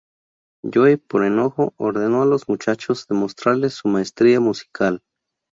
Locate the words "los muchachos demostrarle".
2.25-3.69